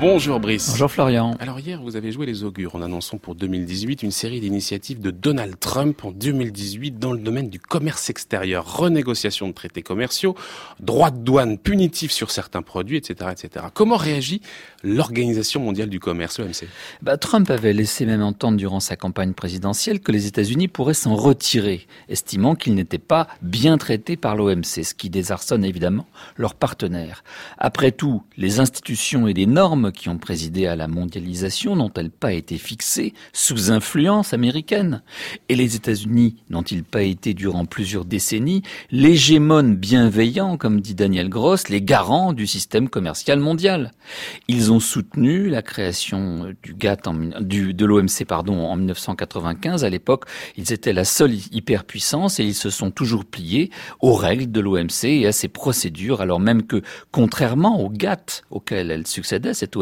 Bonjour 0.00 0.38
Brice. 0.38 0.70
Bonjour 0.70 0.92
Florian. 0.92 1.34
Alors 1.40 1.58
hier, 1.58 1.82
vous 1.82 1.96
avez 1.96 2.12
joué 2.12 2.24
les 2.24 2.44
augures 2.44 2.76
en 2.76 2.82
annonçant 2.82 3.18
pour 3.18 3.34
2018 3.34 4.04
une 4.04 4.12
série 4.12 4.38
d'initiatives 4.38 5.00
de 5.00 5.10
Donald 5.10 5.58
Trump 5.58 6.04
en 6.04 6.12
2018 6.12 7.00
dans 7.00 7.10
le 7.10 7.18
domaine 7.18 7.50
du 7.50 7.58
commerce 7.58 8.08
extérieur, 8.08 8.76
renégociation 8.76 9.48
de 9.48 9.52
traités 9.52 9.82
commerciaux, 9.82 10.36
droits 10.78 11.10
de 11.10 11.18
douane 11.18 11.58
punitifs 11.58 12.12
sur 12.12 12.30
certains 12.30 12.62
produits, 12.62 12.96
etc., 12.96 13.30
etc. 13.32 13.66
Comment 13.74 13.96
réagit 13.96 14.40
l'Organisation 14.84 15.60
mondiale 15.60 15.88
du 15.88 15.98
commerce, 15.98 16.38
l'OMC 16.38 16.68
bah, 17.02 17.16
Trump 17.16 17.50
avait 17.50 17.72
laissé 17.72 18.06
même 18.06 18.22
entendre 18.22 18.56
durant 18.56 18.78
sa 18.78 18.94
campagne 18.94 19.32
présidentielle 19.32 19.98
que 19.98 20.12
les 20.12 20.28
États-Unis 20.28 20.68
pourraient 20.68 20.94
s'en 20.94 21.16
retirer, 21.16 21.88
estimant 22.08 22.54
qu'ils 22.54 22.76
n'étaient 22.76 22.98
pas 22.98 23.26
bien 23.42 23.78
traités 23.78 24.16
par 24.16 24.36
l'OMC, 24.36 24.84
ce 24.84 24.94
qui 24.94 25.10
désarçonne 25.10 25.64
évidemment 25.64 26.06
leurs 26.36 26.54
partenaires. 26.54 27.24
Après 27.58 27.90
tout, 27.90 28.22
les 28.36 28.60
institutions 28.60 29.26
et 29.26 29.34
les 29.34 29.46
normes 29.46 29.87
qui 29.90 30.08
ont 30.08 30.18
présidé 30.18 30.66
à 30.66 30.76
la 30.76 30.88
mondialisation 30.88 31.76
n'ont-elles 31.76 32.10
pas 32.10 32.32
été 32.32 32.58
fixées 32.58 33.14
sous 33.32 33.70
influence 33.70 34.32
américaine? 34.32 35.02
Et 35.48 35.56
les 35.56 35.76
États-Unis 35.76 36.36
n'ont-ils 36.50 36.84
pas 36.84 37.02
été 37.02 37.34
durant 37.34 37.64
plusieurs 37.64 38.04
décennies 38.04 38.62
l'hégémone 38.90 39.76
bienveillant, 39.76 40.56
comme 40.56 40.80
dit 40.80 40.94
Daniel 40.94 41.28
Gross, 41.28 41.68
les 41.68 41.82
garants 41.82 42.32
du 42.32 42.46
système 42.46 42.88
commercial 42.88 43.40
mondial? 43.40 43.92
Ils 44.48 44.72
ont 44.72 44.80
soutenu 44.80 45.48
la 45.48 45.62
création 45.62 46.54
du 46.62 46.74
GATT 46.74 47.08
du, 47.40 47.74
de 47.74 47.84
l'OMC 47.84 48.24
pardon 48.26 48.66
en 48.66 48.76
1995. 48.76 49.84
À 49.84 49.90
l'époque, 49.90 50.24
ils 50.56 50.72
étaient 50.72 50.92
la 50.92 51.04
seule 51.04 51.34
hyperpuissance 51.52 52.40
et 52.40 52.44
ils 52.44 52.54
se 52.54 52.70
sont 52.70 52.90
toujours 52.90 53.24
pliés 53.24 53.70
aux 54.00 54.14
règles 54.14 54.50
de 54.50 54.60
l'OMC 54.60 55.04
et 55.04 55.26
à 55.26 55.32
ses 55.32 55.48
procédures, 55.48 56.20
alors 56.20 56.40
même 56.40 56.62
que, 56.64 56.82
contrairement 57.12 57.80
au 57.80 57.88
GATT 57.88 58.44
auquel 58.50 58.90
elle 58.90 59.06
succédait, 59.06 59.54
cette 59.54 59.76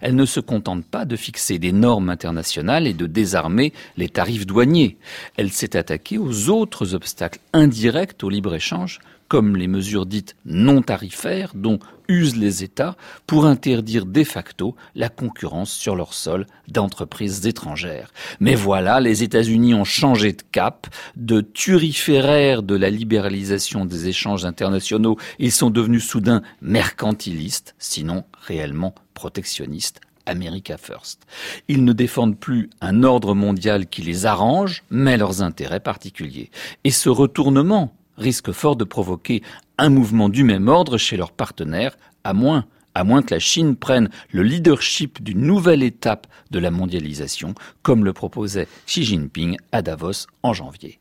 Elle 0.00 0.14
ne 0.14 0.24
se 0.24 0.40
contente 0.40 0.84
pas 0.84 1.04
de 1.04 1.16
fixer 1.16 1.58
des 1.58 1.72
normes 1.72 2.10
internationales 2.10 2.86
et 2.86 2.94
de 2.94 3.06
désarmer 3.06 3.72
les 3.96 4.08
tarifs 4.08 4.46
douaniers. 4.46 4.96
Elle 5.36 5.52
s'est 5.52 5.76
attaquée 5.76 6.18
aux 6.18 6.48
autres 6.48 6.94
obstacles 6.94 7.40
indirects 7.52 8.22
au 8.22 8.30
libre-échange 8.30 9.00
comme 9.28 9.56
les 9.56 9.68
mesures 9.68 10.06
dites 10.06 10.36
non 10.44 10.82
tarifaires 10.82 11.52
dont 11.54 11.78
usent 12.08 12.36
les 12.36 12.62
États 12.62 12.96
pour 13.26 13.46
interdire 13.46 14.06
de 14.06 14.24
facto 14.24 14.76
la 14.94 15.08
concurrence 15.08 15.72
sur 15.72 15.96
leur 15.96 16.14
sol 16.14 16.46
d'entreprises 16.68 17.46
étrangères. 17.46 18.12
Mais 18.40 18.54
voilà, 18.54 19.00
les 19.00 19.22
États-Unis 19.22 19.74
ont 19.74 19.84
changé 19.84 20.32
de 20.32 20.42
cap, 20.52 20.86
de 21.16 21.40
turiféraire 21.40 22.62
de 22.62 22.76
la 22.76 22.90
libéralisation 22.90 23.84
des 23.84 24.08
échanges 24.08 24.44
internationaux, 24.44 25.16
ils 25.38 25.52
sont 25.52 25.70
devenus 25.70 26.04
soudain 26.04 26.42
mercantilistes, 26.60 27.74
sinon 27.78 28.24
réellement 28.40 28.94
protectionnistes. 29.14 30.00
America 30.28 30.76
First. 30.76 31.24
Ils 31.68 31.84
ne 31.84 31.92
défendent 31.92 32.38
plus 32.38 32.68
un 32.80 33.04
ordre 33.04 33.34
mondial 33.34 33.86
qui 33.86 34.02
les 34.02 34.26
arrange, 34.26 34.82
mais 34.90 35.16
leurs 35.16 35.40
intérêts 35.40 35.78
particuliers. 35.78 36.50
Et 36.82 36.90
ce 36.90 37.08
retournement 37.08 37.94
risque 38.16 38.52
fort 38.52 38.76
de 38.76 38.84
provoquer 38.84 39.42
un 39.78 39.88
mouvement 39.88 40.28
du 40.28 40.44
même 40.44 40.68
ordre 40.68 40.98
chez 40.98 41.16
leurs 41.16 41.32
partenaires, 41.32 41.96
à 42.24 42.32
moins 42.32 42.66
à 42.96 43.04
moins 43.04 43.20
que 43.20 43.34
la 43.34 43.40
Chine 43.40 43.76
prenne 43.76 44.08
le 44.30 44.42
leadership 44.42 45.22
d'une 45.22 45.42
nouvelle 45.42 45.82
étape 45.82 46.26
de 46.50 46.58
la 46.58 46.70
mondialisation, 46.70 47.54
comme 47.82 48.06
le 48.06 48.14
proposait 48.14 48.68
Xi 48.86 49.04
Jinping 49.04 49.58
à 49.70 49.82
Davos 49.82 50.28
en 50.42 50.54
janvier. 50.54 50.98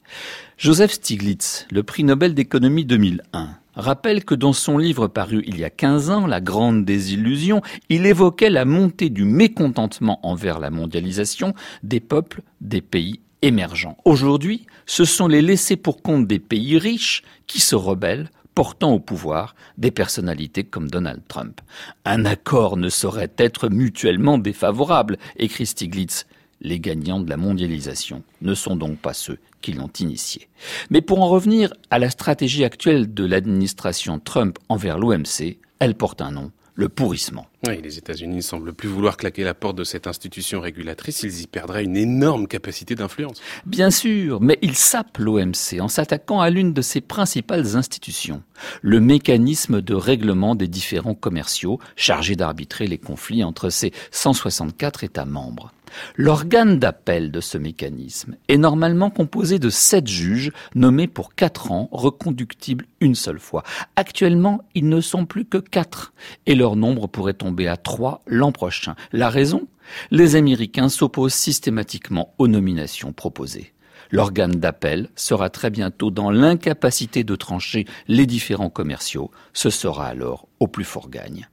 Joseph 0.57 0.91
Stiglitz, 0.91 1.65
le 1.71 1.83
prix 1.83 2.03
Nobel 2.03 2.33
d'économie 2.33 2.83
2001, 2.83 3.47
rappelle 3.75 4.25
que 4.25 4.35
dans 4.35 4.51
son 4.51 4.77
livre 4.77 5.07
paru 5.07 5.41
il 5.47 5.57
y 5.57 5.63
a 5.63 5.69
15 5.69 6.09
ans, 6.09 6.27
La 6.27 6.41
Grande 6.41 6.83
Désillusion, 6.83 7.61
il 7.87 8.05
évoquait 8.05 8.49
la 8.49 8.65
montée 8.65 9.09
du 9.09 9.23
mécontentement 9.23 10.19
envers 10.21 10.59
la 10.59 10.71
mondialisation 10.71 11.53
des 11.81 12.01
peuples 12.01 12.41
des 12.59 12.81
pays 12.81 13.21
émergents. 13.45 13.97
Aujourd'hui, 14.05 14.65
ce 14.87 15.05
sont 15.05 15.27
les 15.27 15.41
laissés 15.41 15.75
pour 15.75 16.01
compte 16.01 16.27
des 16.27 16.39
pays 16.39 16.77
riches 16.77 17.23
qui 17.47 17.59
se 17.59 17.75
rebellent 17.75 18.29
portant 18.55 18.93
au 18.93 18.99
pouvoir 18.99 19.55
des 19.77 19.91
personnalités 19.91 20.63
comme 20.63 20.89
Donald 20.89 21.21
Trump. 21.27 21.61
Un 22.05 22.25
accord 22.25 22.77
ne 22.77 22.89
saurait 22.89 23.33
être 23.37 23.69
mutuellement 23.69 24.37
défavorable, 24.37 25.17
écrit 25.37 25.65
Stiglitz. 25.65 26.25
Les 26.61 26.79
gagnants 26.79 27.19
de 27.19 27.29
la 27.29 27.37
mondialisation 27.37 28.23
ne 28.41 28.53
sont 28.53 28.77
donc 28.77 28.97
pas 28.97 29.13
ceux 29.13 29.37
qui 29.61 29.73
l'ont 29.73 29.91
initié. 29.99 30.47
Mais 30.89 31.01
pour 31.01 31.21
en 31.21 31.27
revenir 31.27 31.73
à 31.91 31.99
la 31.99 32.09
stratégie 32.09 32.63
actuelle 32.63 33.13
de 33.13 33.25
l'administration 33.25 34.19
Trump 34.19 34.57
envers 34.69 34.97
l'OMC, 34.97 35.57
elle 35.79 35.95
porte 35.95 36.21
un 36.21 36.31
nom, 36.31 36.51
le 36.75 36.89
pourrissement. 36.89 37.47
Oui, 37.67 37.81
les 37.81 37.97
États-Unis 37.97 38.35
ne 38.35 38.41
semblent 38.41 38.73
plus 38.73 38.89
vouloir 38.89 39.17
claquer 39.17 39.43
la 39.43 39.53
porte 39.53 39.77
de 39.77 39.83
cette 39.83 40.07
institution 40.07 40.59
régulatrice, 40.59 41.23
ils 41.23 41.41
y 41.41 41.47
perdraient 41.47 41.85
une 41.85 41.95
énorme 41.95 42.47
capacité 42.47 42.95
d'influence. 42.95 43.41
Bien 43.65 43.89
sûr, 43.89 44.41
mais 44.41 44.59
ils 44.61 44.75
sapent 44.75 45.17
l'OMC 45.17 45.79
en 45.79 45.87
s'attaquant 45.87 46.41
à 46.41 46.49
l'une 46.49 46.73
de 46.73 46.81
ses 46.81 47.01
principales 47.01 47.77
institutions, 47.77 48.43
le 48.81 48.99
mécanisme 48.99 49.81
de 49.81 49.95
règlement 49.95 50.55
des 50.55 50.67
différends 50.67 51.15
commerciaux 51.15 51.79
chargé 51.95 52.35
d'arbitrer 52.35 52.87
les 52.87 52.97
conflits 52.97 53.43
entre 53.43 53.69
ses 53.69 53.91
164 54.11 55.05
États 55.05 55.25
membres. 55.25 55.71
L'organe 56.15 56.79
d'appel 56.79 57.31
de 57.31 57.41
ce 57.41 57.57
mécanisme 57.57 58.35
est 58.47 58.57
normalement 58.57 59.09
composé 59.09 59.59
de 59.59 59.69
sept 59.69 60.07
juges 60.07 60.51
nommés 60.73 61.07
pour 61.07 61.35
quatre 61.35 61.71
ans, 61.71 61.89
reconductibles 61.91 62.85
une 62.99 63.15
seule 63.15 63.39
fois. 63.39 63.63
Actuellement, 63.95 64.61
ils 64.73 64.89
ne 64.89 65.01
sont 65.01 65.25
plus 65.25 65.45
que 65.45 65.57
quatre 65.57 66.13
et 66.45 66.55
leur 66.55 66.75
nombre 66.75 67.07
pourrait 67.07 67.33
tomber 67.33 67.67
à 67.67 67.77
trois 67.77 68.21
l'an 68.27 68.51
prochain. 68.51 68.95
La 69.11 69.29
raison? 69.29 69.67
Les 70.11 70.35
Américains 70.35 70.89
s'opposent 70.89 71.33
systématiquement 71.33 72.33
aux 72.37 72.47
nominations 72.47 73.13
proposées. 73.13 73.73
L'organe 74.11 74.55
d'appel 74.55 75.09
sera 75.15 75.49
très 75.49 75.69
bientôt 75.69 76.11
dans 76.11 76.31
l'incapacité 76.31 77.23
de 77.23 77.35
trancher 77.35 77.85
les 78.07 78.25
différents 78.25 78.69
commerciaux. 78.69 79.31
Ce 79.53 79.69
sera 79.69 80.07
alors 80.07 80.47
au 80.59 80.67
plus 80.67 80.83
fort 80.83 81.09
gagne. 81.09 81.47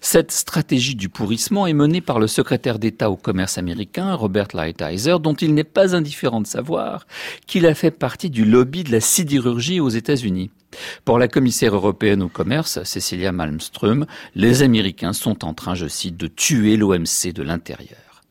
Cette 0.00 0.32
stratégie 0.32 0.94
du 0.94 1.08
pourrissement 1.08 1.66
est 1.66 1.72
menée 1.72 2.00
par 2.00 2.18
le 2.18 2.26
secrétaire 2.26 2.78
d'État 2.78 3.10
au 3.10 3.16
commerce 3.16 3.58
américain, 3.58 4.14
Robert 4.14 4.48
Lighthizer, 4.54 5.20
dont 5.20 5.34
il 5.34 5.54
n'est 5.54 5.64
pas 5.64 5.94
indifférent 5.94 6.40
de 6.40 6.46
savoir 6.46 7.06
qu'il 7.46 7.66
a 7.66 7.74
fait 7.74 7.90
partie 7.90 8.30
du 8.30 8.44
lobby 8.44 8.84
de 8.84 8.92
la 8.92 9.00
sidérurgie 9.00 9.80
aux 9.80 9.88
États-Unis. 9.88 10.50
Pour 11.04 11.18
la 11.18 11.28
commissaire 11.28 11.74
européenne 11.74 12.22
au 12.22 12.28
commerce, 12.28 12.82
Cecilia 12.84 13.32
Malmström, 13.32 14.06
les 14.34 14.62
Américains 14.62 15.12
sont 15.12 15.44
en 15.44 15.54
train, 15.54 15.74
je 15.74 15.86
cite, 15.86 16.16
de 16.16 16.26
tuer 16.26 16.76
l'OMC 16.76 17.32
de 17.34 17.42
l'intérieur. 17.42 18.22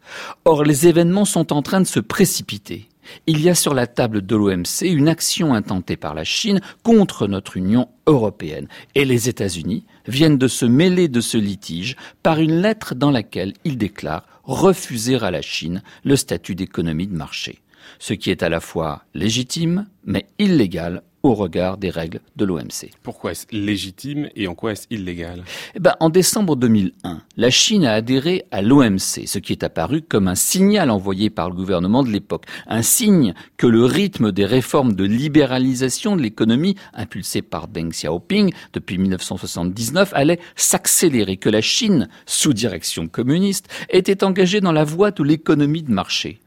Or, 0.46 0.64
les 0.64 0.88
événements 0.88 1.26
sont 1.26 1.52
en 1.52 1.62
train 1.62 1.82
de 1.82 1.88
se 1.88 2.00
précipiter. 2.00 2.88
Il 3.28 3.42
y 3.42 3.50
a 3.50 3.56
sur 3.56 3.74
la 3.74 3.88
table 3.88 4.26
de 4.26 4.36
l'OMC 4.36 4.82
une 4.84 5.08
action 5.08 5.54
intentée 5.54 5.98
par 5.98 6.14
la 6.14 6.24
Chine 6.24 6.62
contre 6.84 7.28
notre 7.28 7.58
Union 7.58 7.90
européenne. 8.08 8.68
Et 8.96 9.06
les 9.06 9.30
États-Unis 9.30 9.86
viennent 10.08 10.38
de 10.38 10.48
se 10.48 10.66
mêler 10.66 11.08
de 11.08 11.22
ce 11.22 11.38
litige 11.38 11.96
par 12.24 12.40
une 12.40 12.62
lettre 12.62 12.96
dans 12.96 13.12
laquelle 13.12 13.54
ils 13.64 13.78
déclarent 13.78 14.26
refuser 14.44 15.16
à 15.16 15.32
la 15.32 15.42
Chine 15.42 15.82
le 16.04 16.16
statut 16.16 16.56
d'économie 16.56 17.08
de 17.08 17.16
marché. 17.16 17.62
Ce 18.00 18.14
qui 18.14 18.32
est 18.32 18.44
à 18.44 18.50
la 18.50 18.60
fois 18.60 19.04
légitime 19.14 19.88
mais 20.06 20.26
illégal 20.40 21.02
au 21.26 21.34
regard 21.36 21.78
des 21.78 21.90
règles 21.90 22.22
de 22.36 22.46
l'OMC. 22.46 22.92
Pourquoi 23.04 23.32
est-ce 23.32 23.46
légitime 23.52 24.30
et 24.36 24.48
en 24.48 24.56
quoi 24.56 24.74
est-ce 24.74 24.88
illégal? 24.90 25.44
Eh 25.76 25.80
ben, 25.80 25.96
En 26.00 26.10
décembre 26.10 26.56
2001, 26.56 27.22
la 27.38 27.50
Chine 27.50 27.86
a 27.86 27.94
adhéré 27.94 28.46
à 28.52 28.62
l'OMC, 28.62 29.26
ce 29.26 29.40
qui 29.40 29.52
est 29.52 29.64
apparu 29.64 30.02
comme 30.02 30.28
un 30.28 30.36
signal 30.36 30.90
envoyé 30.90 31.30
par 31.30 31.50
le 31.50 31.56
gouvernement 31.56 32.04
de 32.04 32.10
l'époque, 32.10 32.46
un 32.68 32.82
signe 32.82 33.34
que 33.58 33.68
le 33.68 33.86
rythme 33.86 34.32
des 34.32 34.46
réformes 34.46 34.94
de 34.94 35.04
libéralisation 35.04 36.16
de 36.16 36.22
l'économie 36.22 36.76
impulsées 36.94 37.42
par 37.42 37.68
Deng 37.68 37.90
Xiaoping 37.90 38.54
depuis 38.74 38.98
1979 38.98 40.12
allait 40.14 40.40
s'accélérer, 40.56 41.38
que 41.38 41.50
la 41.50 41.62
Chine, 41.62 42.08
sous 42.26 42.54
direction 42.54 43.08
communiste, 43.08 43.68
était 43.90 44.24
engagée 44.24 44.62
dans 44.62 44.72
la 44.72 44.84
voie 44.84 45.12
de 45.12 45.24
l'économie 45.24 45.84
de 45.84 45.92
marché. 45.92 46.40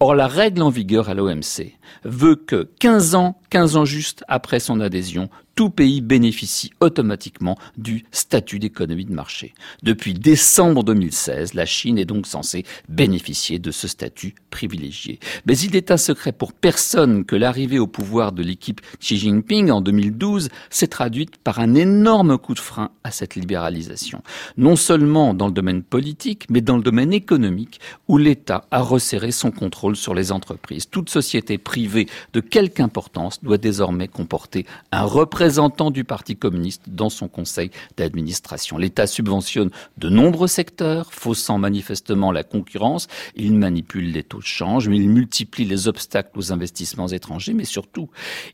Or, 0.00 0.14
la 0.14 0.26
règle 0.26 0.62
en 0.62 0.70
vigueur 0.70 1.08
à 1.08 1.14
l'OMC 1.14 1.72
veut 2.04 2.36
que 2.36 2.68
15 2.78 3.14
ans, 3.14 3.40
15 3.50 3.76
ans 3.76 3.84
juste 3.84 4.24
après 4.28 4.60
son 4.60 4.80
adhésion, 4.80 5.28
tout 5.56 5.70
pays 5.70 6.02
bénéficie 6.02 6.70
automatiquement 6.80 7.56
du 7.78 8.04
statut 8.12 8.58
d'économie 8.58 9.06
de 9.06 9.14
marché. 9.14 9.54
Depuis 9.82 10.12
décembre 10.12 10.84
2016, 10.84 11.54
la 11.54 11.64
Chine 11.64 11.98
est 11.98 12.04
donc 12.04 12.26
censée 12.26 12.64
bénéficier 12.90 13.58
de 13.58 13.70
ce 13.70 13.88
statut 13.88 14.34
privilégié. 14.50 15.18
Mais 15.46 15.58
il 15.58 15.74
est 15.74 15.90
un 15.90 15.96
secret 15.96 16.32
pour 16.32 16.52
personne 16.52 17.24
que 17.24 17.34
l'arrivée 17.34 17.78
au 17.78 17.86
pouvoir 17.86 18.32
de 18.32 18.42
l'équipe 18.42 18.82
Xi 19.00 19.16
Jinping 19.16 19.70
en 19.70 19.80
2012 19.80 20.50
s'est 20.68 20.88
traduite 20.88 21.38
par 21.38 21.58
un 21.58 21.74
énorme 21.74 22.36
coup 22.36 22.54
de 22.54 22.60
frein 22.60 22.90
à 23.02 23.10
cette 23.10 23.34
libéralisation. 23.34 24.22
Non 24.58 24.76
seulement 24.76 25.32
dans 25.32 25.46
le 25.46 25.52
domaine 25.52 25.82
politique, 25.82 26.46
mais 26.50 26.60
dans 26.60 26.76
le 26.76 26.82
domaine 26.82 27.14
économique, 27.14 27.80
où 28.08 28.18
l'État 28.18 28.66
a 28.70 28.82
resserré 28.82 29.30
son 29.32 29.50
contrôle 29.50 29.96
sur 29.96 30.14
les 30.14 30.32
entreprises. 30.32 30.90
Toute 30.90 31.08
société 31.08 31.56
privée 31.56 32.08
de 32.34 32.40
quelque 32.40 32.80
importance 32.80 33.42
doit 33.42 33.56
désormais 33.56 34.08
comporter 34.08 34.66
un 34.92 35.04
représentant 35.04 35.45
du 35.92 36.04
Parti 36.04 36.36
communiste 36.36 36.82
dans 36.88 37.08
son 37.08 37.28
conseil 37.28 37.70
d'administration. 37.96 38.78
L'État 38.78 39.06
subventionne 39.06 39.70
de 39.96 40.08
nombreux 40.08 40.48
secteurs, 40.48 41.12
faussant 41.12 41.58
manifestement 41.58 42.32
la 42.32 42.42
concurrence. 42.42 43.06
Il 43.36 43.54
manipule 43.54 44.12
les 44.12 44.24
taux 44.24 44.38
de 44.38 44.44
change, 44.44 44.88
mais 44.88 44.96
il 44.96 45.08
multiplie 45.08 45.64
les 45.64 45.88
obstacles 45.88 46.38
aux 46.38 46.52
investissements 46.52 47.08
étrangers, 47.08 47.54
mais 47.54 47.64
surtout, 47.64 48.10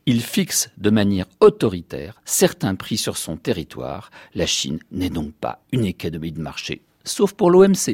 il 0.07 0.21
fixe 0.21 0.71
de 0.77 0.91
manière 0.91 1.27
autoritaire 1.41 2.21
certains 2.25 2.75
prix 2.75 2.99
sur 2.99 3.17
son 3.17 3.37
territoire. 3.37 4.11
La 4.35 4.47
Chine 4.47 4.79
n'est 4.91 5.11
donc 5.11 5.33
pas 5.33 5.61
une 5.73 5.87
économie 5.87 6.33
de 6.33 6.41
marché, 6.41 6.83
sauf 7.05 7.33
pour 7.33 7.51
l'OMC. 7.51 7.91